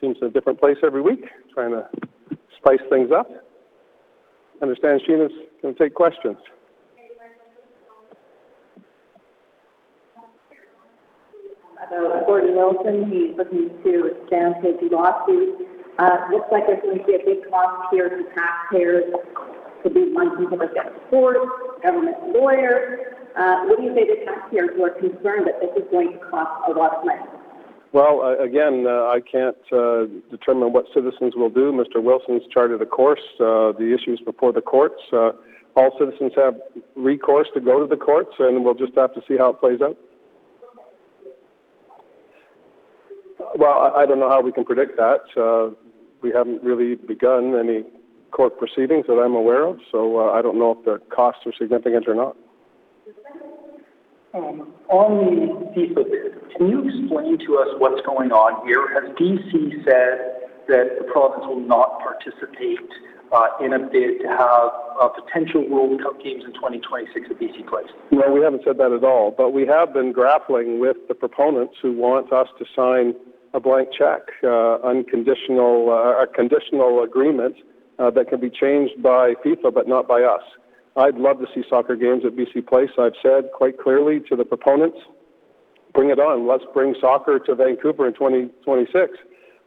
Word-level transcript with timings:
seems 0.00 0.16
in 0.20 0.28
a 0.28 0.30
different 0.30 0.60
place 0.60 0.76
every 0.84 1.02
week, 1.02 1.24
trying 1.54 1.70
to 1.70 1.88
spice 2.58 2.80
things 2.90 3.10
up. 3.10 3.28
Understand 4.62 5.00
Sheena's 5.08 5.32
going 5.62 5.74
to 5.74 5.82
take 5.82 5.94
questions. 5.94 6.36
About 11.76 12.26
Gordon 12.26 12.56
Wilson, 12.56 13.10
he's 13.12 13.36
looking 13.36 13.70
to 13.84 14.06
expand 14.06 14.56
his 14.64 14.74
lawsuit. 14.90 15.68
Uh, 15.98 16.28
looks 16.32 16.48
like 16.50 16.66
there's 16.66 16.82
going 16.82 16.98
to 16.98 17.04
be 17.04 17.14
a 17.14 17.24
big 17.24 17.48
cost 17.48 17.88
here 17.92 18.08
to 18.08 18.24
taxpayers. 18.34 19.04
Could 19.82 19.94
be 19.94 20.06
people 20.10 20.58
that 20.58 20.74
get 20.74 20.92
support, 21.04 21.36
government 21.82 22.16
lawyers. 22.34 23.14
Uh, 23.36 23.64
what 23.66 23.78
do 23.78 23.84
you 23.84 23.94
say 23.94 24.04
to 24.04 24.24
taxpayers 24.24 24.70
who 24.74 24.84
are 24.84 24.90
concerned 24.90 25.46
that 25.46 25.60
this 25.60 25.70
is 25.76 25.88
going 25.92 26.12
to 26.12 26.18
cost 26.30 26.68
a 26.68 26.72
lot 26.72 26.96
of 26.96 27.04
money? 27.04 27.35
Well, 27.92 28.20
uh, 28.22 28.42
again, 28.42 28.84
uh, 28.86 29.06
I 29.06 29.20
can't 29.20 29.56
uh, 29.72 30.04
determine 30.30 30.72
what 30.72 30.86
citizens 30.92 31.34
will 31.34 31.50
do. 31.50 31.72
Mr. 31.72 32.02
Wilson's 32.02 32.42
charted 32.52 32.82
a 32.82 32.86
course. 32.86 33.20
Uh, 33.40 33.72
the 33.72 33.96
issues 33.98 34.20
before 34.24 34.52
the 34.52 34.60
courts. 34.60 35.00
Uh, 35.12 35.32
all 35.76 35.96
citizens 35.98 36.32
have 36.36 36.54
recourse 36.94 37.48
to 37.54 37.60
go 37.60 37.80
to 37.80 37.86
the 37.86 37.96
courts, 37.96 38.32
and 38.38 38.64
we'll 38.64 38.74
just 38.74 38.94
have 38.96 39.14
to 39.14 39.20
see 39.28 39.36
how 39.36 39.50
it 39.50 39.60
plays 39.60 39.80
out. 39.80 39.96
Well, 43.56 43.92
I, 43.94 44.02
I 44.02 44.06
don't 44.06 44.18
know 44.18 44.28
how 44.28 44.40
we 44.42 44.52
can 44.52 44.64
predict 44.64 44.96
that. 44.96 45.20
Uh, 45.36 45.74
we 46.22 46.32
haven't 46.32 46.62
really 46.62 46.96
begun 46.96 47.54
any 47.54 47.84
court 48.30 48.58
proceedings 48.58 49.06
that 49.06 49.14
I'm 49.14 49.34
aware 49.34 49.66
of, 49.66 49.78
so 49.92 50.30
I 50.30 50.42
don't 50.42 50.58
know 50.58 50.72
if 50.72 50.84
the 50.84 51.00
costs 51.14 51.42
are 51.46 51.52
significant 51.58 52.08
or 52.08 52.14
not. 52.14 52.36
Um, 54.34 54.74
on 54.90 55.10
the 55.22 55.70
FIFA 55.72 56.04
bid, 56.10 56.56
can 56.56 56.68
you 56.68 56.82
explain 56.82 57.38
to 57.46 57.58
us 57.58 57.68
what's 57.78 58.04
going 58.04 58.32
on 58.32 58.66
here? 58.66 58.90
Has 58.92 59.14
B.C. 59.16 59.82
said 59.84 60.50
that 60.68 60.98
the 60.98 61.06
province 61.12 61.44
will 61.46 61.60
not 61.60 62.00
participate 62.00 62.90
uh, 63.32 63.64
in 63.64 63.72
a 63.72 63.78
bid 63.78 64.20
to 64.22 64.28
have 64.28 64.70
uh, 65.00 65.08
potential 65.08 65.64
World 65.70 66.02
Cup 66.02 66.20
games 66.22 66.42
in 66.44 66.52
2026 66.54 67.30
at 67.30 67.38
BC 67.38 67.66
Place? 67.68 67.86
No, 68.10 68.30
we 68.32 68.42
haven't 68.42 68.62
said 68.64 68.78
that 68.78 68.92
at 68.92 69.04
all, 69.04 69.32
but 69.36 69.50
we 69.50 69.66
have 69.66 69.94
been 69.94 70.12
grappling 70.12 70.80
with 70.80 70.96
the 71.08 71.14
proponents 71.14 71.74
who 71.80 71.92
want 71.92 72.32
us 72.32 72.48
to 72.58 72.64
sign 72.74 73.14
a 73.54 73.60
blank 73.60 73.88
check, 73.96 74.26
uh, 74.42 74.82
unconditional, 74.82 75.88
a 75.90 76.26
conditional 76.26 77.02
agreement 77.02 77.56
that 77.98 78.26
can 78.28 78.40
be 78.40 78.50
changed 78.50 79.00
by 79.02 79.32
FIFA 79.44 79.72
but 79.72 79.88
not 79.88 80.06
by 80.06 80.20
us. 80.20 80.42
I'd 80.96 81.16
love 81.16 81.38
to 81.40 81.46
see 81.54 81.62
soccer 81.68 81.94
games 81.94 82.22
at 82.24 82.32
BC 82.36 82.66
Place. 82.66 82.88
I've 82.98 83.16
said 83.22 83.50
quite 83.52 83.78
clearly 83.78 84.20
to 84.30 84.36
the 84.36 84.44
proponents, 84.44 84.96
bring 85.92 86.10
it 86.10 86.18
on. 86.18 86.46
Let's 86.46 86.64
bring 86.72 86.94
soccer 87.00 87.38
to 87.38 87.54
Vancouver 87.54 88.06
in 88.06 88.14
2026. 88.14 89.12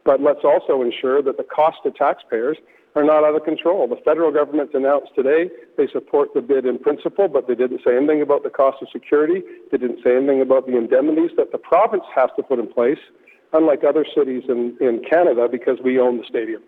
But 0.04 0.20
let's 0.20 0.40
also 0.42 0.82
ensure 0.82 1.22
that 1.22 1.36
the 1.36 1.44
cost 1.44 1.78
to 1.84 1.92
taxpayers 1.92 2.56
are 2.96 3.04
not 3.04 3.22
out 3.22 3.36
of 3.36 3.44
control. 3.44 3.86
The 3.86 4.00
federal 4.04 4.32
government 4.32 4.70
announced 4.74 5.14
today 5.14 5.50
they 5.76 5.86
support 5.92 6.30
the 6.34 6.40
bid 6.40 6.66
in 6.66 6.78
principle, 6.78 7.28
but 7.28 7.46
they 7.46 7.54
didn't 7.54 7.82
say 7.86 7.96
anything 7.96 8.22
about 8.22 8.42
the 8.42 8.50
cost 8.50 8.82
of 8.82 8.88
security. 8.90 9.42
They 9.70 9.78
didn't 9.78 10.02
say 10.02 10.16
anything 10.16 10.40
about 10.40 10.66
the 10.66 10.76
indemnities 10.76 11.30
that 11.36 11.52
the 11.52 11.58
province 11.58 12.04
has 12.12 12.30
to 12.36 12.42
put 12.42 12.58
in 12.58 12.66
place 12.72 12.98
unlike 13.52 13.84
other 13.84 14.04
cities 14.16 14.44
in, 14.48 14.76
in 14.80 15.02
Canada 15.08 15.46
because 15.50 15.78
we 15.84 16.00
own 16.00 16.18
the 16.18 16.24
stadium. 16.28 16.62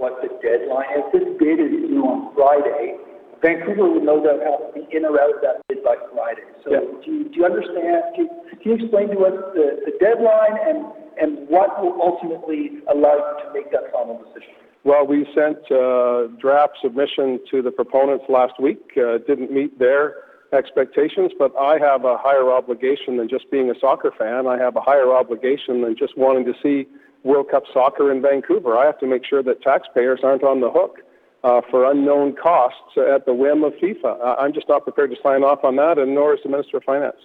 What 0.00 0.16
the 0.24 0.32
deadline 0.40 0.88
is? 0.96 1.04
This 1.12 1.28
bid 1.36 1.60
is 1.60 1.92
due 1.92 2.00
on 2.08 2.32
Friday. 2.32 2.96
Vancouver 3.44 3.84
will 3.84 4.00
no 4.00 4.16
doubt 4.24 4.40
have 4.40 4.72
to 4.72 4.80
be 4.80 4.96
in 4.96 5.04
or 5.04 5.20
out 5.20 5.36
of 5.36 5.44
that 5.44 5.60
bid 5.68 5.84
by 5.84 6.00
Friday. 6.16 6.48
So 6.64 6.72
yeah. 6.72 6.80
do, 7.04 7.12
you, 7.12 7.24
do 7.28 7.34
you 7.36 7.44
understand? 7.44 8.16
Do 8.16 8.24
you, 8.24 8.28
can 8.64 8.64
you 8.64 8.74
explain 8.80 9.12
to 9.12 9.20
us 9.28 9.36
the, 9.52 9.84
the 9.84 9.92
deadline 10.00 10.56
and, 10.56 10.88
and 11.20 11.48
what 11.52 11.76
will 11.84 12.00
ultimately 12.00 12.80
allow 12.88 13.12
you 13.12 13.44
to 13.44 13.52
make 13.52 13.68
that 13.76 13.92
final 13.92 14.16
decision? 14.24 14.56
Well, 14.84 15.06
we 15.06 15.28
sent 15.36 15.60
uh, 15.68 16.32
draft 16.40 16.80
submission 16.80 17.38
to 17.50 17.60
the 17.60 17.70
proponents 17.70 18.24
last 18.30 18.56
week. 18.56 18.80
Uh, 18.96 19.18
didn't 19.28 19.52
meet 19.52 19.78
their 19.78 20.14
expectations, 20.56 21.32
but 21.38 21.52
I 21.60 21.76
have 21.76 22.06
a 22.08 22.16
higher 22.16 22.48
obligation 22.48 23.18
than 23.18 23.28
just 23.28 23.50
being 23.50 23.70
a 23.70 23.78
soccer 23.78 24.12
fan. 24.16 24.46
I 24.46 24.56
have 24.56 24.76
a 24.76 24.80
higher 24.80 25.12
obligation 25.12 25.82
than 25.82 25.94
just 25.94 26.16
wanting 26.16 26.46
to 26.46 26.54
see 26.62 26.88
World 27.24 27.50
Cup 27.50 27.64
soccer 27.72 28.10
in 28.10 28.22
Vancouver. 28.22 28.76
I 28.76 28.86
have 28.86 28.98
to 29.00 29.06
make 29.06 29.24
sure 29.24 29.42
that 29.42 29.62
taxpayers 29.62 30.20
aren't 30.22 30.42
on 30.42 30.60
the 30.60 30.70
hook 30.70 30.98
uh, 31.44 31.60
for 31.70 31.90
unknown 31.90 32.34
costs 32.36 32.96
at 32.96 33.26
the 33.26 33.34
whim 33.34 33.64
of 33.64 33.72
FIFA. 33.74 34.38
I'm 34.38 34.52
just 34.52 34.68
not 34.68 34.84
prepared 34.84 35.10
to 35.10 35.16
sign 35.22 35.42
off 35.42 35.64
on 35.64 35.76
that, 35.76 35.98
and 35.98 36.14
nor 36.14 36.34
is 36.34 36.40
the 36.42 36.50
Minister 36.50 36.78
of 36.78 36.84
Finance. 36.84 37.16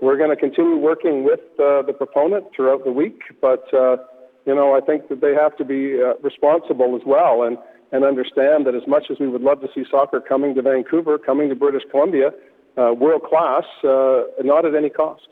We're 0.00 0.16
going 0.16 0.30
to 0.30 0.36
continue 0.36 0.76
working 0.76 1.24
with 1.24 1.40
uh, 1.58 1.82
the 1.82 1.94
proponent 1.96 2.46
throughout 2.54 2.84
the 2.84 2.92
week, 2.92 3.20
but 3.40 3.72
uh, 3.72 3.96
you 4.44 4.54
know 4.54 4.76
I 4.76 4.80
think 4.80 5.08
that 5.08 5.20
they 5.20 5.34
have 5.34 5.56
to 5.56 5.64
be 5.64 6.00
uh, 6.02 6.14
responsible 6.22 6.96
as 6.96 7.02
well 7.06 7.42
and 7.44 7.56
and 7.92 8.04
understand 8.04 8.66
that 8.66 8.74
as 8.74 8.82
much 8.88 9.04
as 9.10 9.18
we 9.20 9.28
would 9.28 9.42
love 9.42 9.60
to 9.60 9.68
see 9.72 9.84
soccer 9.88 10.20
coming 10.20 10.54
to 10.56 10.62
Vancouver, 10.62 11.16
coming 11.16 11.48
to 11.48 11.54
British 11.54 11.82
Columbia, 11.92 12.30
uh, 12.76 12.92
world 12.92 13.22
class, 13.22 13.62
uh, 13.84 14.22
not 14.42 14.66
at 14.66 14.74
any 14.74 14.90
cost. 14.90 15.28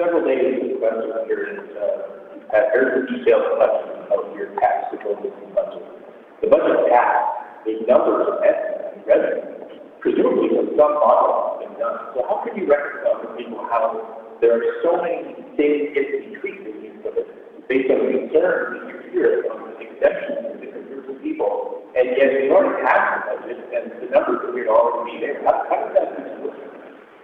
Several 0.00 0.24
days 0.24 0.56
of 0.64 0.80
questions 0.80 1.12
here 1.28 1.44
and 1.44 1.76
uh, 1.76 2.48
had 2.48 2.72
very 2.72 3.04
detailed 3.04 3.60
questions 3.60 4.00
about 4.08 4.32
your 4.32 4.48
tax 4.56 4.88
proposals 4.88 5.28
budget. 5.52 5.84
The 6.40 6.48
budget 6.48 6.88
passed, 6.88 7.68
the 7.68 7.84
numbers 7.84 8.24
of 8.32 8.40
estimates 8.40 8.96
and 8.96 9.04
revenue, 9.04 9.44
presumably 10.00 10.56
from 10.56 10.72
some 10.72 10.96
model 10.96 11.36
has 11.36 11.68
been 11.68 11.76
done. 11.76 12.16
So 12.16 12.24
how 12.32 12.40
can 12.40 12.56
you 12.56 12.64
reconcile 12.64 13.20
with 13.20 13.44
people 13.44 13.60
how 13.68 14.40
there 14.40 14.56
are 14.56 14.64
so 14.80 15.04
many 15.04 15.36
things 15.60 15.92
getting 15.92 16.32
increasing 16.32 17.04
based 17.68 17.92
on 17.92 18.00
concerns 18.00 18.80
that 18.80 19.04
you 19.04 19.12
hear 19.12 19.52
on 19.52 19.68
exemptions 19.84 20.48
from 20.48 20.64
different 20.64 20.88
groups 20.88 21.12
of 21.12 21.20
people 21.20 21.84
and 21.92 22.16
yet 22.16 22.40
we 22.40 22.48
already 22.48 22.80
have 22.88 23.04
the 23.04 23.36
budget, 23.36 23.58
and 23.74 23.84
the 24.00 24.08
numbers 24.14 24.48
going 24.48 24.64
to 24.64 24.70
already 24.70 25.12
be 25.12 25.26
there. 25.26 25.42
How, 25.44 25.60
how 25.68 25.76
does 25.76 25.92
that? 25.92 26.09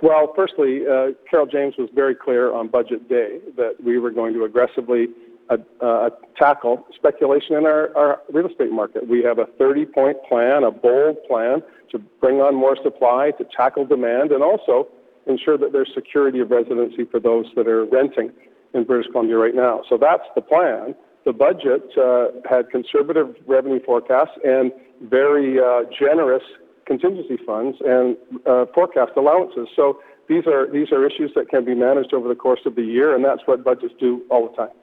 Well, 0.06 0.32
firstly, 0.36 0.82
uh, 0.86 1.18
Carole 1.28 1.48
James 1.50 1.74
was 1.76 1.88
very 1.92 2.14
clear 2.14 2.54
on 2.54 2.68
budget 2.68 3.08
day 3.08 3.40
that 3.56 3.74
we 3.82 3.98
were 3.98 4.12
going 4.12 4.34
to 4.34 4.44
aggressively 4.44 5.08
uh, 5.50 5.56
uh, 5.80 6.10
tackle 6.38 6.86
speculation 6.94 7.56
in 7.56 7.66
our, 7.66 7.90
our 7.96 8.20
real 8.32 8.46
estate 8.46 8.70
market. 8.70 9.08
We 9.08 9.24
have 9.24 9.40
a 9.40 9.46
30 9.58 9.86
point 9.86 10.16
plan, 10.28 10.62
a 10.62 10.70
bold 10.70 11.16
plan 11.26 11.60
to 11.90 11.98
bring 12.20 12.36
on 12.36 12.54
more 12.54 12.76
supply, 12.84 13.32
to 13.36 13.44
tackle 13.56 13.84
demand, 13.84 14.30
and 14.30 14.44
also 14.44 14.86
ensure 15.26 15.58
that 15.58 15.72
there's 15.72 15.90
security 15.92 16.38
of 16.38 16.52
residency 16.52 17.04
for 17.10 17.18
those 17.18 17.46
that 17.56 17.66
are 17.66 17.84
renting 17.86 18.30
in 18.74 18.84
British 18.84 19.10
Columbia 19.10 19.38
right 19.38 19.56
now. 19.56 19.82
So 19.88 19.98
that's 19.98 20.28
the 20.36 20.40
plan 20.40 20.94
the 21.24 21.32
budget 21.32 21.82
uh, 21.98 22.28
had 22.48 22.70
conservative 22.70 23.34
revenue 23.48 23.80
forecasts 23.84 24.38
and 24.44 24.70
very 25.02 25.58
uh, 25.58 25.82
generous 25.98 26.44
contingency 26.86 27.36
funds 27.44 27.76
and 27.84 28.16
uh, 28.46 28.66
forecast 28.74 29.12
allowances. 29.16 29.68
So 29.74 30.00
these 30.28 30.46
are 30.46 30.70
these 30.70 30.90
are 30.92 31.06
issues 31.06 31.32
that 31.34 31.48
can 31.48 31.64
be 31.64 31.74
managed 31.74 32.14
over 32.14 32.28
the 32.28 32.34
course 32.34 32.60
of 32.66 32.74
the 32.74 32.82
year, 32.82 33.14
and 33.14 33.24
that's 33.24 33.42
what 33.46 33.64
budgets 33.64 33.94
do 34.00 34.22
all 34.30 34.48
the 34.48 34.56
time. 34.56 34.74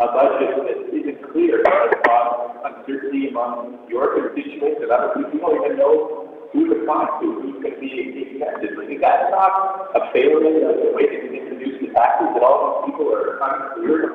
A 0.00 0.06
budget 0.06 0.54
that 0.62 0.94
isn't 0.94 1.32
clear 1.32 1.60
about 1.60 2.62
uncertainty 2.64 3.28
among 3.28 3.78
your 3.88 4.14
constituents 4.14 4.78
and 4.80 4.90
other 4.90 5.14
people. 5.14 5.32
You 5.32 5.40
don't 5.40 5.64
even 5.66 5.78
know 5.78 6.28
who 6.52 6.70
to 6.70 6.86
find, 6.86 7.08
who, 7.20 7.42
who's 7.42 7.62
going 7.62 7.74
to 7.74 7.80
be 7.80 8.30
accepted. 8.30 8.78
Is 8.90 9.00
that 9.00 9.30
not 9.30 9.90
a 9.94 10.12
failure 10.12 10.70
of 10.70 10.76
the 10.86 10.92
way 10.94 11.06
that 11.10 11.20
you 11.26 11.34
introduce 11.34 11.77
taxes 11.98 12.30
that 12.34 12.42
all 12.46 12.86
these 12.86 12.94
people 12.94 13.10
are 13.10 13.42
unclear 13.42 14.14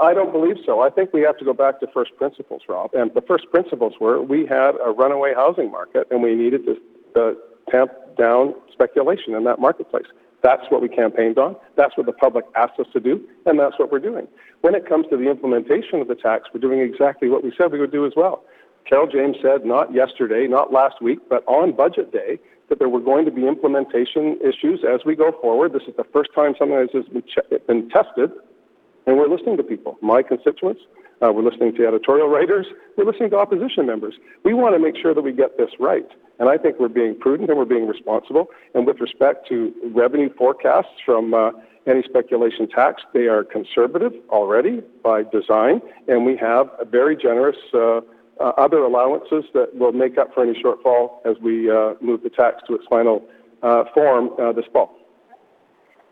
I 0.00 0.14
don't 0.14 0.32
believe 0.32 0.56
so. 0.64 0.80
I 0.80 0.90
think 0.90 1.12
we 1.12 1.22
have 1.22 1.36
to 1.38 1.44
go 1.44 1.52
back 1.52 1.80
to 1.80 1.86
first 1.92 2.16
principles, 2.16 2.62
Rob. 2.68 2.90
And 2.94 3.10
the 3.14 3.20
first 3.20 3.50
principles 3.50 3.94
were 4.00 4.22
we 4.22 4.46
had 4.46 4.72
a 4.84 4.90
runaway 4.90 5.34
housing 5.34 5.70
market 5.70 6.06
and 6.10 6.22
we 6.22 6.34
needed 6.34 6.62
to 6.66 6.76
uh, 7.20 7.32
tamp 7.70 7.90
down 8.16 8.54
speculation 8.72 9.34
in 9.34 9.44
that 9.44 9.58
marketplace. 9.58 10.06
That's 10.42 10.62
what 10.68 10.82
we 10.82 10.88
campaigned 10.88 11.38
on. 11.38 11.56
That's 11.76 11.96
what 11.96 12.06
the 12.06 12.12
public 12.12 12.44
asked 12.54 12.78
us 12.78 12.86
to 12.92 13.00
do, 13.00 13.26
and 13.46 13.58
that's 13.58 13.78
what 13.78 13.90
we're 13.90 13.98
doing. 13.98 14.28
When 14.60 14.74
it 14.74 14.88
comes 14.88 15.06
to 15.10 15.16
the 15.16 15.28
implementation 15.28 16.00
of 16.00 16.08
the 16.08 16.14
tax, 16.14 16.44
we're 16.54 16.60
doing 16.60 16.80
exactly 16.80 17.28
what 17.28 17.42
we 17.42 17.52
said 17.58 17.72
we 17.72 17.80
would 17.80 17.90
do 17.90 18.06
as 18.06 18.12
well. 18.14 18.44
Carole 18.88 19.08
James 19.08 19.36
said, 19.42 19.64
not 19.64 19.92
yesterday, 19.92 20.46
not 20.46 20.72
last 20.72 21.02
week, 21.02 21.18
but 21.28 21.42
on 21.48 21.74
budget 21.74 22.12
day, 22.12 22.38
that 22.68 22.78
there 22.78 22.88
were 22.88 23.00
going 23.00 23.24
to 23.24 23.30
be 23.30 23.46
implementation 23.46 24.38
issues 24.42 24.80
as 24.82 25.04
we 25.04 25.14
go 25.14 25.32
forward. 25.40 25.72
This 25.72 25.82
is 25.88 25.94
the 25.96 26.04
first 26.12 26.30
time 26.34 26.54
something 26.58 26.76
like 26.76 26.92
this 26.92 27.04
has 27.04 27.12
been, 27.12 27.58
been 27.66 27.88
tested, 27.90 28.30
and 29.06 29.16
we're 29.16 29.28
listening 29.28 29.56
to 29.56 29.62
people, 29.62 29.98
my 30.02 30.22
constituents. 30.22 30.80
Uh, 31.22 31.32
we're 31.32 31.48
listening 31.48 31.74
to 31.74 31.86
editorial 31.86 32.28
writers. 32.28 32.66
We're 32.96 33.06
listening 33.06 33.30
to 33.30 33.38
opposition 33.38 33.86
members. 33.86 34.14
We 34.44 34.52
want 34.52 34.74
to 34.74 34.78
make 34.78 34.96
sure 35.00 35.14
that 35.14 35.22
we 35.22 35.32
get 35.32 35.56
this 35.56 35.70
right. 35.80 36.06
And 36.38 36.50
I 36.50 36.58
think 36.58 36.78
we're 36.78 36.88
being 36.88 37.18
prudent 37.18 37.48
and 37.48 37.58
we're 37.58 37.64
being 37.64 37.86
responsible. 37.86 38.48
And 38.74 38.86
with 38.86 39.00
respect 39.00 39.48
to 39.48 39.72
revenue 39.94 40.28
forecasts 40.36 41.00
from 41.06 41.32
uh, 41.32 41.52
any 41.86 42.02
speculation 42.02 42.68
tax, 42.68 43.02
they 43.14 43.28
are 43.28 43.44
conservative 43.44 44.12
already 44.28 44.82
by 45.02 45.22
design. 45.22 45.80
And 46.06 46.26
we 46.26 46.36
have 46.36 46.68
a 46.78 46.84
very 46.84 47.16
generous 47.16 47.56
uh, 47.72 48.00
other 48.40 48.78
allowances 48.78 49.44
that 49.54 49.74
will 49.74 49.92
make 49.92 50.18
up 50.18 50.32
for 50.34 50.42
any 50.42 50.60
shortfall 50.62 51.24
as 51.24 51.36
we 51.42 51.70
uh, 51.70 51.94
move 52.00 52.22
the 52.22 52.30
tax 52.30 52.62
to 52.66 52.74
its 52.74 52.84
final 52.88 53.26
uh, 53.62 53.84
form 53.94 54.30
uh, 54.38 54.52
this 54.52 54.66
fall. 54.72 54.96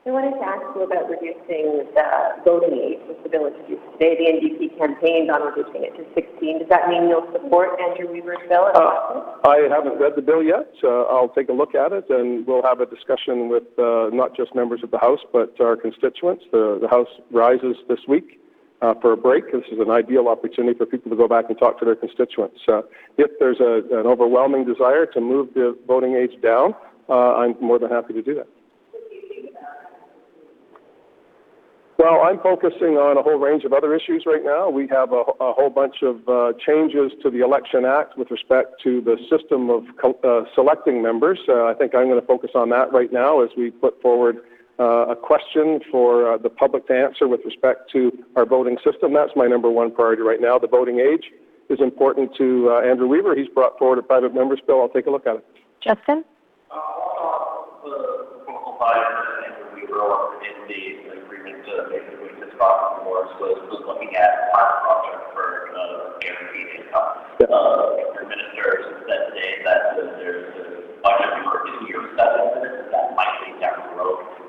I 0.06 0.10
wanted 0.10 0.36
to 0.36 0.44
ask 0.44 0.60
you 0.76 0.84
about 0.84 1.08
reducing 1.08 1.88
the 1.96 2.08
voting 2.44 2.76
age 2.76 3.00
with 3.08 3.24
the 3.24 3.28
bill 3.32 3.48
introduced 3.48 3.80
today. 3.96 4.20
The 4.20 4.36
NDP 4.36 4.76
campaigned 4.76 5.30
on 5.32 5.40
reducing 5.40 5.80
it 5.80 5.96
to 5.96 6.04
16. 6.12 6.60
Does 6.60 6.68
that 6.68 6.92
mean 6.92 7.08
you'll 7.08 7.24
support 7.32 7.80
Andrew 7.80 8.12
Weaver's 8.12 8.44
bill 8.46 8.68
at? 8.68 8.76
Uh, 8.76 9.40
I 9.48 9.64
haven't 9.72 9.96
read 9.96 10.12
the 10.14 10.20
bill 10.20 10.44
yet. 10.44 10.68
Uh, 10.84 11.08
I'll 11.08 11.32
take 11.32 11.48
a 11.48 11.56
look 11.56 11.74
at 11.74 11.92
it, 11.96 12.04
and 12.10 12.46
we'll 12.46 12.62
have 12.68 12.80
a 12.80 12.86
discussion 12.86 13.48
with 13.48 13.64
uh, 13.80 14.12
not 14.12 14.36
just 14.36 14.54
members 14.54 14.84
of 14.84 14.90
the 14.90 15.00
House, 15.00 15.24
but 15.32 15.56
our 15.58 15.74
constituents. 15.74 16.44
The, 16.52 16.76
the 16.84 16.88
House 16.88 17.08
rises 17.32 17.76
this 17.88 18.04
week 18.06 18.43
uh, 18.43 18.43
for 19.00 19.12
a 19.12 19.16
break. 19.16 19.52
This 19.52 19.64
is 19.72 19.78
an 19.78 19.90
ideal 19.90 20.28
opportunity 20.28 20.76
for 20.76 20.84
people 20.84 21.10
to 21.10 21.16
go 21.16 21.28
back 21.28 21.46
and 21.48 21.58
talk 21.58 21.78
to 21.78 21.84
their 21.84 21.96
constituents. 21.96 22.60
Uh, 22.68 22.82
if 23.16 23.30
there's 23.38 23.60
a, 23.60 23.82
an 23.98 24.06
overwhelming 24.06 24.64
desire 24.64 25.06
to 25.06 25.20
move 25.20 25.54
the 25.54 25.76
voting 25.86 26.14
age 26.16 26.40
down, 26.42 26.74
uh, 27.08 27.34
I'm 27.36 27.54
more 27.60 27.78
than 27.78 27.90
happy 27.90 28.12
to 28.14 28.22
do 28.22 28.34
that. 28.34 28.48
Well, 31.96 32.22
I'm 32.22 32.40
focusing 32.40 32.98
on 32.98 33.16
a 33.16 33.22
whole 33.22 33.38
range 33.38 33.64
of 33.64 33.72
other 33.72 33.94
issues 33.94 34.24
right 34.26 34.44
now. 34.44 34.68
We 34.68 34.88
have 34.88 35.12
a, 35.12 35.22
a 35.40 35.52
whole 35.54 35.70
bunch 35.70 36.02
of 36.02 36.28
uh, 36.28 36.52
changes 36.66 37.12
to 37.22 37.30
the 37.30 37.40
Election 37.40 37.84
Act 37.86 38.18
with 38.18 38.30
respect 38.30 38.82
to 38.82 39.00
the 39.00 39.16
system 39.30 39.70
of 39.70 39.84
co- 39.96 40.18
uh, 40.24 40.44
selecting 40.54 41.02
members. 41.02 41.38
Uh, 41.48 41.64
I 41.64 41.74
think 41.74 41.94
I'm 41.94 42.08
going 42.08 42.20
to 42.20 42.26
focus 42.26 42.50
on 42.54 42.68
that 42.70 42.92
right 42.92 43.12
now 43.12 43.42
as 43.42 43.50
we 43.56 43.70
put 43.70 44.02
forward 44.02 44.38
uh, 44.78 45.06
a 45.08 45.16
question 45.16 45.80
for 45.90 46.32
uh, 46.32 46.38
the 46.38 46.50
public 46.50 46.86
to 46.88 46.94
answer 46.94 47.28
with 47.28 47.40
respect 47.44 47.90
to 47.92 48.10
our 48.36 48.44
voting 48.44 48.76
system. 48.84 49.12
That's 49.12 49.32
my 49.36 49.46
number 49.46 49.70
one 49.70 49.94
priority 49.94 50.22
right 50.22 50.40
now. 50.40 50.58
The 50.58 50.66
voting 50.68 50.98
age 51.00 51.30
is 51.70 51.80
important 51.80 52.34
to 52.36 52.70
uh, 52.70 52.80
Andrew 52.80 53.06
Weaver. 53.06 53.34
He's 53.36 53.48
brought 53.48 53.78
forward 53.78 53.98
a 53.98 54.02
private 54.02 54.34
member's 54.34 54.60
bill. 54.66 54.80
I'll 54.82 54.88
take 54.88 55.06
a 55.06 55.10
look 55.10 55.26
at 55.26 55.36
it. 55.36 55.46
Justin? 55.80 56.24
Uh, 56.70 56.76
the 57.84 58.26
proposal 58.44 58.76
by 58.80 58.98
Andrew 59.46 59.78
Weaver 59.78 60.42
in 60.42 60.56
the 60.66 61.22
agreement 61.22 61.64
to 61.64 61.86
basically 61.88 62.34
to 62.40 62.50
Scott 62.56 63.04
Morris 63.04 63.30
was, 63.40 63.62
was 63.70 63.82
looking 63.86 64.16
at 64.16 64.52
pilot 64.52 64.76
project 64.82 65.22
for, 65.32 65.70
uh, 65.70 66.18
guaranteed 66.18 66.82
income. 66.82 67.10
Yeah. 67.40 67.46
Uh, 67.46 67.96
your 68.10 68.26
minister 68.26 68.90
said 69.06 69.20
today 69.30 69.52
that 69.64 69.80
uh, 69.94 70.18
there's 70.18 70.50
a 70.50 70.98
budget 70.98 71.32
for 71.46 71.62
this 71.62 71.88
year 71.88 72.02
seven, 72.18 72.90
that 72.90 73.14
might 73.14 73.38
be 73.46 73.54
down 73.60 73.84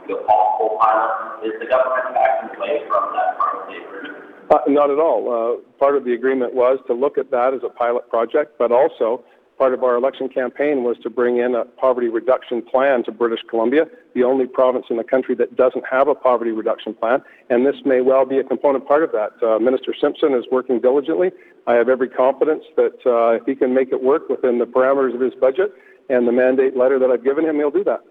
the 0.07 0.15
possible 0.27 0.77
pilot. 0.79 1.45
Is 1.45 1.53
the 1.59 1.67
government 1.67 2.13
backing 2.13 2.57
away 2.57 2.83
from 2.87 3.13
that 3.13 3.37
part 3.37 3.61
of 3.61 3.67
the 3.69 3.77
agreement? 3.83 4.25
Uh, 4.49 4.59
not 4.67 4.89
at 4.89 4.99
all. 4.99 5.25
Uh, 5.29 5.61
part 5.79 5.95
of 5.95 6.05
the 6.05 6.13
agreement 6.13 6.53
was 6.53 6.79
to 6.87 6.93
look 6.93 7.17
at 7.17 7.31
that 7.31 7.53
as 7.53 7.61
a 7.63 7.69
pilot 7.69 8.09
project, 8.09 8.57
but 8.57 8.71
also 8.71 9.23
part 9.57 9.73
of 9.73 9.83
our 9.83 9.95
election 9.95 10.27
campaign 10.27 10.83
was 10.83 10.97
to 11.01 11.09
bring 11.09 11.37
in 11.37 11.55
a 11.55 11.65
poverty 11.65 12.09
reduction 12.09 12.61
plan 12.61 13.03
to 13.03 13.11
British 13.11 13.39
Columbia, 13.49 13.85
the 14.13 14.23
only 14.23 14.45
province 14.45 14.85
in 14.89 14.97
the 14.97 15.03
country 15.03 15.33
that 15.35 15.55
doesn't 15.55 15.85
have 15.89 16.07
a 16.07 16.15
poverty 16.15 16.51
reduction 16.51 16.93
plan, 16.93 17.21
and 17.49 17.65
this 17.65 17.75
may 17.85 18.01
well 18.01 18.25
be 18.25 18.37
a 18.37 18.43
component 18.43 18.87
part 18.87 19.03
of 19.03 19.11
that. 19.13 19.31
Uh, 19.41 19.57
Minister 19.59 19.93
Simpson 19.99 20.33
is 20.33 20.45
working 20.51 20.79
diligently. 20.79 21.31
I 21.67 21.73
have 21.73 21.89
every 21.89 22.09
confidence 22.09 22.63
that 22.75 22.99
uh, 23.05 23.39
if 23.39 23.45
he 23.45 23.55
can 23.55 23.73
make 23.73 23.91
it 23.91 24.03
work 24.03 24.29
within 24.29 24.59
the 24.59 24.65
parameters 24.65 25.15
of 25.15 25.21
his 25.21 25.33
budget 25.33 25.73
and 26.09 26.27
the 26.27 26.31
mandate 26.31 26.75
letter 26.75 26.99
that 26.99 27.09
I've 27.09 27.23
given 27.23 27.45
him, 27.45 27.55
he'll 27.55 27.71
do 27.71 27.83
that. 27.85 28.01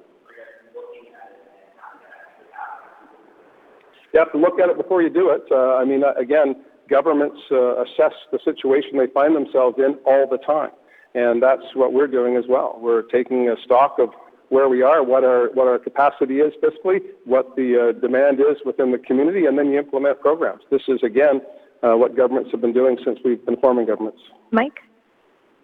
You 4.14 4.20
have 4.20 4.30
to 4.30 4.38
look 4.38 4.60
at 4.60 4.70
it 4.70 4.76
before 4.76 5.02
you 5.02 5.10
do 5.10 5.30
it. 5.30 5.42
Uh, 5.50 5.74
I 5.74 5.84
mean, 5.84 6.04
uh, 6.04 6.12
again, 6.14 6.62
governments 6.88 7.40
uh, 7.50 7.82
assess 7.82 8.14
the 8.30 8.38
situation 8.44 8.96
they 8.96 9.08
find 9.08 9.34
themselves 9.34 9.76
in 9.78 9.98
all 10.06 10.28
the 10.30 10.38
time, 10.38 10.70
and 11.16 11.42
that's 11.42 11.74
what 11.74 11.92
we're 11.92 12.06
doing 12.06 12.36
as 12.36 12.44
well. 12.48 12.78
We're 12.80 13.02
taking 13.02 13.48
a 13.48 13.56
stock 13.64 13.96
of 13.98 14.10
where 14.50 14.68
we 14.68 14.82
are, 14.82 15.02
what 15.02 15.24
our 15.24 15.48
what 15.54 15.66
our 15.66 15.80
capacity 15.80 16.38
is 16.38 16.52
fiscally, 16.62 17.00
what 17.24 17.56
the 17.56 17.90
uh, 17.90 18.00
demand 18.00 18.38
is 18.38 18.56
within 18.64 18.92
the 18.92 18.98
community, 18.98 19.46
and 19.46 19.58
then 19.58 19.72
you 19.72 19.80
implement 19.80 20.20
programs. 20.20 20.62
This 20.70 20.82
is 20.86 21.02
again 21.02 21.40
uh, 21.82 21.96
what 21.96 22.16
governments 22.16 22.50
have 22.52 22.60
been 22.60 22.72
doing 22.72 22.96
since 23.04 23.18
we've 23.24 23.44
been 23.44 23.56
forming 23.56 23.86
governments. 23.86 24.20
Mike? 24.52 24.78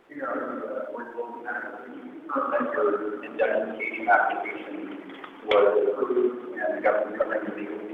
Your 0.08 0.64
indemnification 3.22 4.98
was 5.46 5.86
approved 5.92 6.58
and 6.58 6.78
the 6.78 6.82
government 6.82 7.89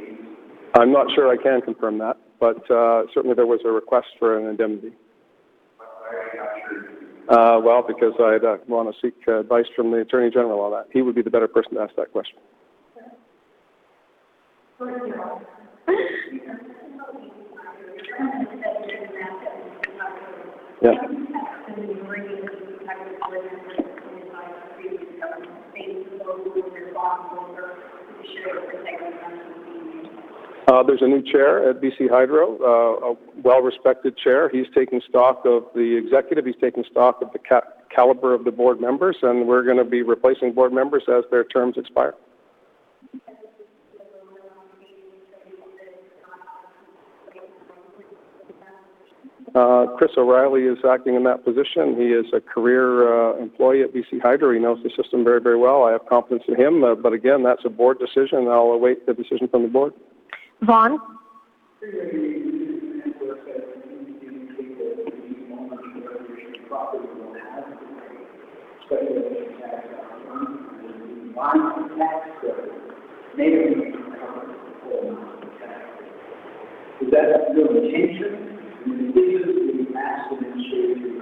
I'm 0.79 0.93
not 0.93 1.07
sure 1.15 1.29
I 1.29 1.43
can 1.43 1.61
confirm 1.63 1.99
that, 1.99 2.17
but 2.39 2.71
uh, 2.71 3.05
certainly 3.15 3.35
there 3.35 3.47
was 3.47 3.61
a 3.65 3.71
request 3.71 4.09
for 4.19 4.39
an 4.39 4.47
indemnity. 4.47 4.93
Uh, 7.29 7.59
well, 7.65 7.83
because 7.87 8.13
I'd 8.21 8.45
uh, 8.45 8.59
want 8.69 8.95
to 8.95 9.01
seek 9.01 9.27
advice 9.27 9.65
from 9.75 9.91
the 9.91 9.99
Attorney 9.99 10.31
General 10.31 10.61
on 10.61 10.73
that. 10.73 10.87
He 10.93 11.03
would 11.03 11.15
be 11.15 11.23
the 11.23 11.31
better 11.31 11.49
person 11.49 11.75
to 11.75 11.81
ask 11.81 11.95
that 11.97 12.13
question. 12.13 12.39
Yeah. 20.83 20.93
Uh, 30.67 30.83
there's 30.83 31.03
a 31.03 31.07
new 31.07 31.23
chair 31.23 31.71
at 31.71 31.81
BC 31.81 32.11
Hydro, 32.11 32.59
uh, 32.61 33.13
a 33.13 33.17
well-respected 33.43 34.19
chair. 34.19 34.49
He's 34.49 34.67
taking 34.75 35.01
stock 35.09 35.43
of 35.45 35.65
the 35.77 35.97
executive. 35.97 36.45
He's 36.45 36.57
taking 36.61 36.83
stock 36.91 37.23
of 37.23 37.33
the 37.33 37.39
ca- 37.39 37.69
caliber 37.95 38.35
of 38.35 38.45
the 38.45 38.51
board 38.51 38.81
members, 38.81 39.17
and 39.23 39.47
we're 39.47 39.63
going 39.63 39.77
to 39.77 39.85
be 39.85 40.03
replacing 40.03 40.55
board 40.55 40.73
members 40.73 41.05
as 41.09 41.23
their 41.31 41.45
terms 41.45 41.77
expire. 41.77 42.15
Uh, 49.55 49.87
Chris 49.97 50.11
O'Riley 50.19 50.63
is 50.63 50.79
acting 50.85 51.15
in 51.15 51.23
that 51.25 51.45
position. 51.45 51.95
He 51.97 52.09
is 52.09 52.27
a 52.35 52.41
career 52.41 53.09
uh, 53.09 53.39
employee 53.39 53.83
at 53.83 53.95
BC 53.95 54.21
Hydro. 54.21 54.53
He 54.53 54.59
knows 54.59 54.83
the 54.83 54.91
system 55.01 55.23
very, 55.23 55.41
very 55.41 55.57
well. 55.57 55.85
I 55.85 55.93
have 55.93 56.05
confidence 56.07 56.43
in 56.49 56.57
him, 56.57 56.83
uh, 56.83 56.97
but 56.97 57.13
again, 57.13 57.45
that's 57.45 57.63
a 57.65 57.71
board 57.71 57.99
decision. 58.01 58.49
I'll 58.49 58.73
await 58.73 59.07
the 59.07 59.15
decision 59.15 59.47
from 59.49 59.63
the 59.63 59.69
board. 59.69 59.95
Vaughn? 60.63 60.99
Is 76.99 77.13
that 77.13 77.53
still 77.53 77.77
intention? 77.77 78.33
And 78.87 79.15
this 79.15 79.25
uh, 79.27 79.51
is 79.51 79.87
the 79.93 79.99
accident 79.99 80.57
issue, 80.57 81.21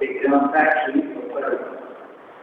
take 0.00 0.16
it 0.16 0.32
on 0.32 0.52
factually, 0.54 1.04
or 1.04 1.13
whatever. 1.13 1.13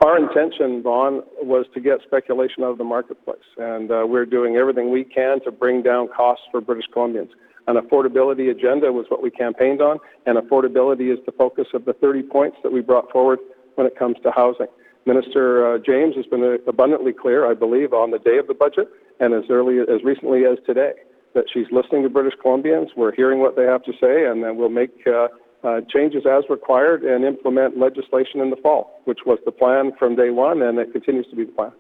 Our 0.03 0.17
intention, 0.17 0.81
Vaughn, 0.81 1.21
was 1.43 1.67
to 1.75 1.79
get 1.79 1.99
speculation 2.03 2.63
out 2.63 2.71
of 2.71 2.79
the 2.79 2.83
marketplace, 2.83 3.37
and 3.57 3.91
uh, 3.91 4.03
we're 4.07 4.25
doing 4.25 4.55
everything 4.55 4.89
we 4.91 5.03
can 5.03 5.39
to 5.43 5.51
bring 5.51 5.83
down 5.83 6.07
costs 6.07 6.43
for 6.51 6.59
British 6.59 6.85
Columbians. 6.91 7.29
An 7.67 7.75
affordability 7.75 8.49
agenda 8.49 8.91
was 8.91 9.05
what 9.09 9.21
we 9.21 9.29
campaigned 9.29 9.79
on, 9.79 9.99
and 10.25 10.39
affordability 10.39 11.13
is 11.13 11.19
the 11.27 11.31
focus 11.31 11.67
of 11.75 11.85
the 11.85 11.93
30 11.93 12.23
points 12.23 12.57
that 12.63 12.71
we 12.71 12.81
brought 12.81 13.11
forward 13.11 13.37
when 13.75 13.85
it 13.85 13.95
comes 13.95 14.15
to 14.23 14.31
housing. 14.31 14.65
Minister 15.05 15.75
uh, 15.75 15.77
James 15.77 16.15
has 16.15 16.25
been 16.25 16.57
abundantly 16.67 17.13
clear, 17.13 17.49
I 17.49 17.53
believe, 17.53 17.93
on 17.93 18.09
the 18.09 18.19
day 18.19 18.39
of 18.39 18.47
the 18.47 18.55
budget 18.55 18.89
and 19.19 19.35
as 19.35 19.43
early 19.51 19.79
as 19.81 20.03
recently 20.03 20.45
as 20.45 20.57
today, 20.65 20.93
that 21.35 21.45
she's 21.53 21.67
listening 21.71 22.01
to 22.03 22.09
British 22.09 22.33
Columbians. 22.43 22.87
We're 22.97 23.13
hearing 23.13 23.39
what 23.39 23.55
they 23.55 23.65
have 23.65 23.83
to 23.83 23.93
say, 24.01 24.25
and 24.25 24.43
then 24.43 24.57
we'll 24.57 24.69
make 24.69 25.05
uh, 25.05 25.27
uh, 25.63 25.81
changes 25.93 26.23
as 26.25 26.43
required 26.49 27.03
and 27.03 27.23
implement 27.23 27.77
legislation 27.77 28.41
in 28.41 28.49
the 28.49 28.55
fall, 28.57 29.01
which 29.05 29.19
was 29.25 29.39
the 29.45 29.51
plan 29.51 29.91
from 29.97 30.15
day 30.15 30.29
one, 30.29 30.61
and 30.61 30.79
it 30.79 30.91
continues 30.91 31.27
to 31.27 31.35
be 31.35 31.45
the 31.45 31.51
plan. 31.51 31.71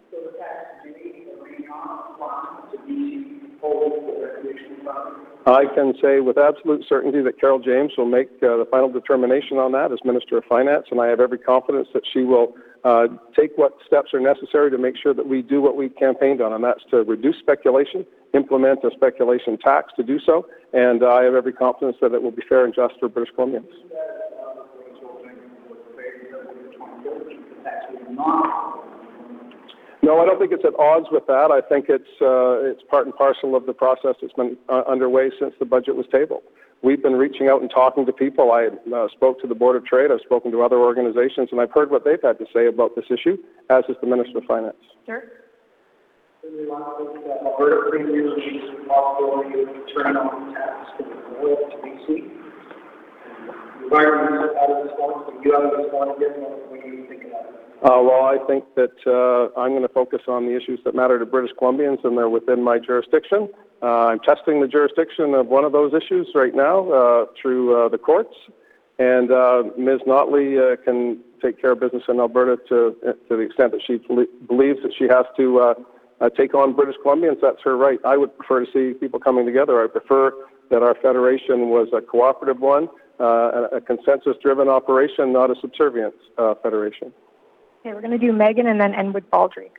I 5.45 5.65
can 5.73 5.93
say 6.01 6.19
with 6.19 6.37
absolute 6.37 6.85
certainty 6.87 7.21
that 7.23 7.39
Carole 7.39 7.59
James 7.59 7.93
will 7.97 8.05
make 8.05 8.29
uh, 8.43 8.57
the 8.57 8.67
final 8.69 8.91
determination 8.91 9.57
on 9.57 9.71
that 9.71 9.91
as 9.91 9.97
Minister 10.05 10.37
of 10.37 10.43
Finance, 10.45 10.87
and 10.91 11.01
I 11.01 11.07
have 11.07 11.19
every 11.19 11.39
confidence 11.39 11.87
that 11.93 12.03
she 12.13 12.21
will 12.21 12.53
uh, 12.83 13.07
take 13.37 13.51
what 13.55 13.73
steps 13.85 14.13
are 14.13 14.19
necessary 14.19 14.69
to 14.69 14.77
make 14.77 14.95
sure 15.01 15.13
that 15.13 15.27
we 15.27 15.41
do 15.41 15.59
what 15.59 15.75
we 15.75 15.89
campaigned 15.89 16.41
on, 16.41 16.53
and 16.53 16.63
that's 16.63 16.83
to 16.91 16.97
reduce 16.97 17.37
speculation, 17.39 18.05
implement 18.33 18.83
a 18.83 18.91
speculation 18.95 19.57
tax 19.57 19.91
to 19.95 20.03
do 20.03 20.19
so, 20.19 20.45
and 20.73 21.03
I 21.03 21.23
have 21.23 21.33
every 21.33 21.53
confidence 21.53 21.97
that 22.01 22.13
it 22.13 22.21
will 22.21 22.31
be 22.31 22.43
fair 22.47 22.65
and 22.65 22.73
just 22.73 22.93
for 22.99 23.09
British 23.09 23.33
Columbians. 23.35 23.67
No, 30.03 30.19
I 30.19 30.25
don't 30.25 30.39
think 30.39 30.51
it's 30.51 30.65
at 30.65 30.77
odds 30.79 31.07
with 31.11 31.27
that. 31.27 31.51
I 31.51 31.61
think 31.61 31.85
it's 31.87 32.09
uh, 32.21 32.65
it's 32.65 32.81
part 32.89 33.05
and 33.05 33.15
parcel 33.15 33.55
of 33.55 33.65
the 33.65 33.73
process 33.73 34.15
that's 34.21 34.33
been 34.33 34.57
uh, 34.67 34.81
underway 34.87 35.29
since 35.39 35.53
the 35.59 35.65
budget 35.65 35.95
was 35.95 36.05
tabled. 36.11 36.41
we've 36.81 37.01
been 37.01 37.13
reaching 37.13 37.47
out 37.47 37.61
and 37.61 37.69
talking 37.69 38.05
to 38.05 38.13
people. 38.13 38.51
I 38.51 38.69
uh, 38.93 39.07
spoke 39.09 39.39
to 39.41 39.47
the 39.47 39.55
Board 39.55 39.75
of 39.75 39.85
Trade, 39.85 40.11
I've 40.11 40.21
spoken 40.21 40.51
to 40.51 40.61
other 40.63 40.77
organizations, 40.77 41.49
and 41.51 41.61
I've 41.61 41.71
heard 41.71 41.91
what 41.91 42.03
they've 42.03 42.21
had 42.21 42.39
to 42.39 42.45
say 42.53 42.67
about 42.67 42.95
this 42.95 43.05
issue, 43.09 43.37
as 43.69 43.83
has 43.87 43.97
the 44.01 44.07
Minister 44.07 44.39
of 44.39 44.45
Finance. 44.45 44.75
Sure. 45.05 45.23
Alberta 46.43 47.91
Premier 47.91 48.35
needs 48.35 48.65
the 48.73 48.87
possibility 48.89 49.61
of 49.61 49.67
turning 49.93 50.17
on 50.17 50.53
tax 50.55 50.89
oil 51.37 51.55
to 51.69 51.77
BC. 51.85 52.31
Environment 53.83 54.57
out 54.57 54.71
of 54.71 54.83
this 54.83 54.93
one, 54.97 55.43
you 55.43 55.53
of 55.53 55.77
this 55.77 55.93
one 55.93 56.09
again, 56.09 56.41
what 56.41 56.81
do 56.81 56.89
you 56.89 57.05
think 57.07 57.29
that? 57.29 57.45
Uh, 57.87 58.01
well, 58.01 58.25
I 58.25 58.37
think 58.47 58.63
that 58.73 58.97
uh, 59.05 59.59
I'm 59.59 59.71
going 59.73 59.83
to 59.83 59.93
focus 59.93 60.21
on 60.27 60.47
the 60.47 60.57
issues 60.57 60.79
that 60.83 60.95
matter 60.95 61.19
to 61.19 61.27
British 61.27 61.51
Columbians, 61.61 62.03
and 62.03 62.17
they're 62.17 62.29
within 62.29 62.63
my 62.63 62.79
jurisdiction. 62.79 63.47
Uh, 63.83 64.07
I'm 64.07 64.19
testing 64.19 64.61
the 64.61 64.67
jurisdiction 64.67 65.35
of 65.35 65.45
one 65.45 65.63
of 65.63 65.71
those 65.71 65.93
issues 65.93 66.27
right 66.33 66.55
now 66.55 66.89
uh, 66.91 67.25
through 67.39 67.85
uh, 67.85 67.89
the 67.89 67.99
courts, 67.99 68.33
and 68.97 69.31
uh, 69.31 69.63
Ms. 69.77 70.01
Notley 70.07 70.57
can 70.83 71.19
take 71.39 71.61
care 71.61 71.73
of 71.73 71.79
business 71.79 72.03
in 72.09 72.19
Alberta 72.19 72.57
to 72.69 72.95
to 73.29 73.35
the 73.35 73.41
extent 73.41 73.73
that 73.73 73.81
she 73.85 73.97
bel- 73.97 74.25
believes 74.47 74.79
that 74.81 74.93
she 74.97 75.05
has 75.05 75.25
to 75.37 75.75
uh, 76.21 76.29
take 76.29 76.53
on 76.53 76.73
British 76.73 76.95
Columbians. 77.03 77.41
That's 77.41 77.61
her 77.63 77.75
right. 77.75 77.99
I 78.05 78.17
would 78.17 78.37
prefer 78.37 78.65
to 78.65 78.71
see 78.71 78.97
people 78.97 79.19
coming 79.19 79.45
together. 79.45 79.83
I 79.83 79.87
prefer 79.87 80.31
that 80.69 80.83
our 80.83 80.95
federation 81.01 81.69
was 81.69 81.89
a 81.93 82.01
cooperative 82.01 82.61
one, 82.61 82.87
uh, 83.19 83.67
a, 83.73 83.77
a 83.77 83.81
consensus-driven 83.81 84.69
operation, 84.69 85.33
not 85.33 85.51
a 85.51 85.55
subservient 85.59 86.13
uh, 86.37 86.53
federation. 86.63 87.11
Okay, 87.81 87.93
we're 87.93 88.01
going 88.01 88.11
to 88.11 88.17
do 88.17 88.31
Megan 88.31 88.67
and 88.67 88.79
then 88.79 88.93
end 88.93 89.13
with 89.13 89.29
Baldrey. 89.31 89.69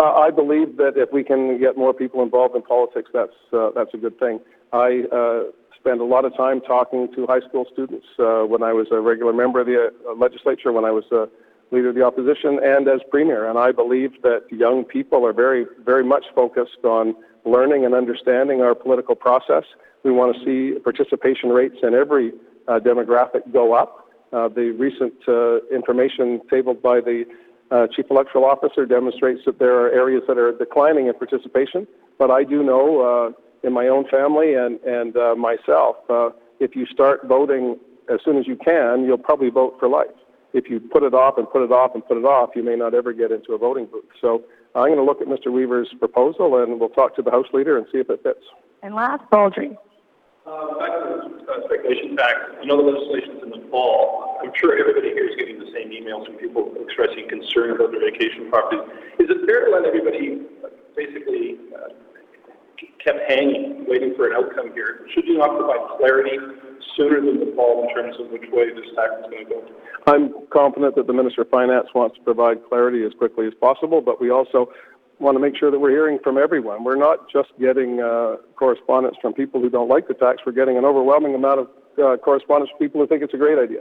Uh, 0.00 0.12
I 0.12 0.30
believe 0.30 0.76
that 0.76 0.92
if 0.96 1.12
we 1.12 1.24
can 1.24 1.58
get 1.58 1.76
more 1.76 1.92
people 1.92 2.22
involved 2.22 2.54
in 2.54 2.62
politics, 2.62 3.10
that's 3.12 3.32
uh, 3.52 3.70
that's 3.74 3.92
a 3.94 3.96
good 3.96 4.16
thing. 4.18 4.40
I 4.72 5.02
uh, 5.12 5.42
spend 5.78 6.00
a 6.00 6.04
lot 6.04 6.24
of 6.24 6.36
time 6.36 6.60
talking 6.60 7.08
to 7.14 7.26
high 7.26 7.40
school 7.48 7.64
students 7.72 8.06
uh, 8.18 8.42
when 8.42 8.62
I 8.62 8.72
was 8.72 8.88
a 8.90 9.00
regular 9.00 9.32
member 9.32 9.60
of 9.60 9.66
the 9.66 9.88
uh, 9.88 10.14
legislature, 10.14 10.72
when 10.72 10.84
I 10.84 10.90
was 10.90 11.04
uh, 11.12 11.26
leader 11.70 11.90
of 11.90 11.94
the 11.94 12.02
opposition, 12.02 12.58
and 12.62 12.88
as 12.88 13.00
premier. 13.10 13.48
And 13.48 13.58
I 13.58 13.72
believe 13.72 14.22
that 14.22 14.42
young 14.50 14.84
people 14.84 15.26
are 15.26 15.32
very, 15.32 15.66
very 15.84 16.04
much 16.04 16.24
focused 16.34 16.84
on 16.84 17.14
learning 17.44 17.84
and 17.84 17.94
understanding 17.94 18.60
our 18.60 18.74
political 18.74 19.14
process. 19.14 19.64
We 20.02 20.12
want 20.12 20.36
to 20.36 20.44
see 20.44 20.78
participation 20.80 21.50
rates 21.50 21.76
in 21.82 21.94
every 21.94 22.32
uh, 22.66 22.80
demographic 22.80 23.52
go 23.52 23.74
up. 23.74 24.08
Uh, 24.32 24.48
the 24.48 24.70
recent 24.78 25.14
uh, 25.26 25.64
information 25.74 26.40
tabled 26.50 26.82
by 26.82 27.00
the 27.00 27.24
uh, 27.70 27.86
chief 27.94 28.06
electoral 28.10 28.44
officer 28.44 28.86
demonstrates 28.86 29.40
that 29.46 29.58
there 29.58 29.74
are 29.74 29.90
areas 29.90 30.22
that 30.28 30.38
are 30.38 30.52
declining 30.56 31.06
in 31.06 31.14
participation. 31.14 31.86
But 32.18 32.30
I 32.30 32.44
do 32.44 32.62
know 32.62 33.34
in 33.62 33.72
my 33.72 33.88
own 33.88 34.06
family 34.08 34.54
and 34.54 34.80
and 34.80 35.16
uh, 35.16 35.34
myself, 35.34 35.96
uh, 36.10 36.30
if 36.60 36.74
you 36.76 36.86
start 36.86 37.26
voting 37.26 37.78
as 38.12 38.20
soon 38.24 38.38
as 38.38 38.46
you 38.46 38.56
can, 38.56 39.04
you'll 39.04 39.18
probably 39.18 39.50
vote 39.50 39.76
for 39.78 39.88
life. 39.88 40.08
If 40.54 40.70
you 40.70 40.80
put 40.80 41.02
it 41.02 41.12
off 41.12 41.36
and 41.36 41.48
put 41.50 41.62
it 41.62 41.72
off 41.72 41.94
and 41.94 42.04
put 42.06 42.16
it 42.16 42.24
off, 42.24 42.50
you 42.56 42.62
may 42.62 42.74
not 42.74 42.94
ever 42.94 43.12
get 43.12 43.30
into 43.30 43.52
a 43.52 43.58
voting 43.58 43.86
booth. 43.86 44.08
So 44.20 44.44
I'm 44.74 44.88
going 44.88 44.96
to 44.96 45.04
look 45.04 45.20
at 45.20 45.28
Mr. 45.28 45.52
Weaver's 45.52 45.92
proposal 45.98 46.62
and 46.62 46.80
we'll 46.80 46.88
talk 46.88 47.14
to 47.16 47.22
the 47.22 47.30
House 47.30 47.46
Leader 47.52 47.76
and 47.76 47.86
see 47.92 47.98
if 47.98 48.08
it 48.08 48.22
fits. 48.22 48.40
And 48.82 48.94
last, 48.94 49.24
Baldrey. 49.30 49.76
Uh, 50.46 50.78
back 50.78 50.88
to 50.88 51.28
the 51.28 51.52
uh, 51.52 51.64
speculation 51.68 52.16
tax, 52.16 52.34
I 52.62 52.64
know 52.64 52.80
the 52.80 52.88
legislation's 52.88 53.42
in 53.42 53.50
the 53.50 53.68
fall. 53.68 54.38
I'm 54.40 54.52
sure 54.56 54.78
everybody 54.78 55.12
here 55.12 55.28
is 55.28 55.36
getting 55.36 55.58
the 55.58 55.68
same 55.76 55.92
emails 55.92 56.24
from 56.24 56.36
people 56.36 56.72
expressing 56.80 57.28
concern 57.28 57.76
about 57.76 57.92
their 57.92 58.00
vacation 58.00 58.48
properties. 58.48 58.88
Is 59.20 59.28
it 59.28 59.44
fair 59.44 59.66
to 59.66 59.70
let 59.76 59.84
everybody 59.84 60.40
uh, 60.64 60.72
basically 60.96 61.60
uh, 61.76 61.92
kept 63.04 63.18
hanging, 63.28 63.84
waiting 63.88 64.14
for 64.16 64.28
an 64.28 64.36
outcome 64.36 64.72
here? 64.72 65.06
Should 65.14 65.26
you 65.26 65.38
not 65.38 65.56
provide 65.56 65.98
clarity 65.98 66.38
sooner 66.96 67.20
than 67.20 67.40
the 67.40 67.52
fall 67.56 67.82
in 67.82 67.94
terms 67.94 68.16
of 68.20 68.30
which 68.30 68.44
way 68.52 68.70
this 68.70 68.86
tax 68.94 69.10
is 69.20 69.30
going 69.30 69.46
to 69.46 69.50
go? 69.50 69.62
I'm 70.06 70.34
confident 70.50 70.94
that 70.96 71.06
the 71.06 71.12
Minister 71.12 71.42
of 71.42 71.50
Finance 71.50 71.88
wants 71.94 72.16
to 72.16 72.22
provide 72.22 72.58
clarity 72.68 73.04
as 73.04 73.12
quickly 73.18 73.46
as 73.46 73.54
possible, 73.60 74.00
but 74.00 74.20
we 74.20 74.30
also 74.30 74.70
want 75.18 75.34
to 75.34 75.40
make 75.40 75.56
sure 75.56 75.70
that 75.70 75.78
we're 75.78 75.90
hearing 75.90 76.18
from 76.22 76.38
everyone. 76.38 76.84
We're 76.84 76.96
not 76.96 77.30
just 77.30 77.48
getting 77.60 78.00
uh, 78.00 78.36
correspondence 78.56 79.16
from 79.20 79.34
people 79.34 79.60
who 79.60 79.68
don't 79.68 79.88
like 79.88 80.06
the 80.06 80.14
tax. 80.14 80.42
We're 80.46 80.52
getting 80.52 80.78
an 80.78 80.84
overwhelming 80.84 81.34
amount 81.34 81.60
of 81.60 81.68
uh, 81.98 82.16
correspondence 82.18 82.70
from 82.70 82.78
people 82.78 83.00
who 83.00 83.06
think 83.06 83.22
it's 83.22 83.34
a 83.34 83.38
great 83.38 83.58
idea. 83.58 83.80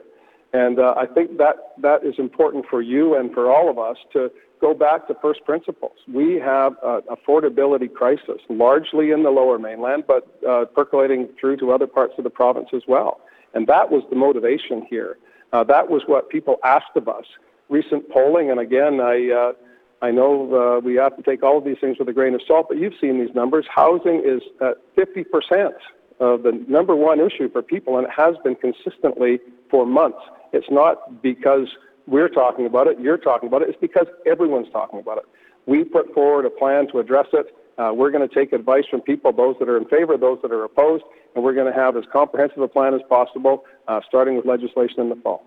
And 0.54 0.80
uh, 0.80 0.96
I 0.98 1.06
think 1.06 1.38
that 1.38 1.56
that 1.82 2.06
is 2.06 2.16
important 2.18 2.66
for 2.70 2.82
you 2.82 3.16
and 3.16 3.34
for 3.34 3.51
all 3.51 3.70
of 3.70 3.77
us 3.77 3.98
to 4.13 4.32
go 4.60 4.74
back 4.74 5.08
to 5.08 5.16
first 5.22 5.44
principles. 5.46 5.94
We 6.12 6.36
have 6.36 6.74
an 6.84 7.02
affordability 7.10 7.94
crisis, 7.94 8.42
largely 8.50 9.12
in 9.12 9.24
the 9.24 9.30
lower 9.30 9.60
mainland, 9.60 10.04
but 10.08 10.28
uh, 10.48 10.66
percolating 10.66 11.30
through 11.40 11.58
to 11.58 11.72
other 11.72 11.88
parts 11.88 12.14
of 12.18 12.24
the 12.24 12.30
province 12.30 12.70
as 12.74 12.84
well. 12.88 13.22
And 13.54 13.68
that 13.68 13.92
was 13.92 14.04
the 14.10 14.16
motivation 14.16 14.86
here. 14.90 15.18
Uh, 15.54 15.64
that 15.66 15.90
was 15.90 16.04
what 16.08 16.30
people 16.30 16.58
asked 16.64 16.96
of 16.96 17.08
us. 17.08 17.26
Recent 17.70 18.10
polling, 18.10 18.50
and 18.50 18.60
again, 18.60 19.00
I, 19.02 19.32
uh, 19.32 19.54
I 20.02 20.12
know 20.12 20.78
uh, 20.78 20.80
we 20.80 20.96
have 20.96 21.16
to 21.18 21.24
take 21.24 21.44
all 21.44 21.58
of 21.58 21.66
these 21.66 21.78
things 21.82 21.98
with 22.00 22.08
a 22.08 22.14
grain 22.14 22.34
of 22.34 22.42
salt, 22.48 22.68
but 22.70 22.78
you've 22.78 22.94
seen 23.00 23.20
these 23.20 23.34
numbers. 23.36 23.66
Housing 23.74 24.22
is 24.26 24.42
at 24.62 24.78
50% 24.96 25.72
of 26.20 26.44
the 26.44 26.64
number 26.68 26.96
one 26.96 27.20
issue 27.20 27.50
for 27.52 27.62
people, 27.62 27.98
and 27.98 28.08
it 28.08 28.14
has 28.16 28.36
been 28.44 28.56
consistently 28.56 29.40
for 29.70 29.86
months. 29.86 30.20
It's 30.54 30.68
not 30.70 31.22
because 31.22 31.68
we're 32.08 32.30
talking 32.30 32.66
about 32.66 32.88
it, 32.88 33.00
you're 33.00 33.18
talking 33.18 33.48
about 33.48 33.62
it, 33.62 33.70
it's 33.70 33.78
because 33.80 34.08
everyone's 34.26 34.70
talking 34.72 35.00
about 35.00 35.18
it. 35.18 35.26
We 35.66 35.84
put 35.84 36.14
forward 36.14 36.46
a 36.46 36.50
plan 36.50 36.88
to 36.92 37.00
address 37.00 37.28
it. 37.34 37.54
Uh, 37.78 37.92
we're 37.94 38.10
going 38.10 38.28
to 38.28 38.34
take 38.34 38.54
advice 38.54 38.86
from 38.90 39.02
people, 39.02 39.32
those 39.32 39.56
that 39.60 39.70
are 39.70 39.78
in 39.78 39.86
favor, 39.86 40.18
those 40.18 40.40
that 40.42 40.52
are 40.52 40.64
opposed, 40.64 41.04
and 41.36 41.44
we're 41.44 41.54
going 41.54 41.72
to 41.72 41.78
have 41.78 41.96
as 41.96 42.06
comprehensive 42.12 42.60
a 42.60 42.68
plan 42.68 42.94
as 42.96 43.02
possible, 43.08 43.66
uh, 43.88 44.00
starting 44.08 44.36
with 44.36 44.46
legislation 44.46 45.02
in 45.02 45.10
the 45.10 45.16
fall. 45.18 45.44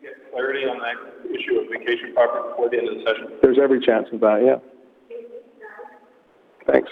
Get 0.00 0.32
clarity 0.32 0.64
on 0.64 0.78
that 0.78 0.96
issue 1.28 1.58
of 1.58 1.68
vacation 1.68 2.14
property 2.14 2.48
before 2.48 2.70
the 2.70 2.78
end 2.78 2.88
of 2.88 2.94
the 2.94 3.04
session? 3.04 3.38
There's 3.42 3.58
every 3.60 3.84
chance 3.84 4.06
of 4.12 4.20
that, 4.20 4.42
yeah. 4.46 4.56
Thanks. 6.72 6.90